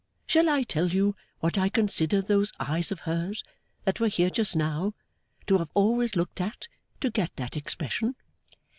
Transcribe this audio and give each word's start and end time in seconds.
Shall 0.25 0.49
I 0.49 0.63
tell 0.63 0.87
you 0.87 1.15
what 1.41 1.59
I 1.59 1.69
consider 1.69 2.23
those 2.23 2.53
eyes 2.59 2.91
of 2.91 3.01
hers, 3.01 3.43
that 3.85 3.99
were 3.99 4.07
here 4.07 4.31
just 4.31 4.55
now, 4.55 4.95
to 5.45 5.59
have 5.59 5.69
always 5.75 6.15
looked 6.15 6.41
at, 6.41 6.67
to 7.01 7.11
get 7.11 7.35
that 7.35 7.55
expression? 7.55 8.15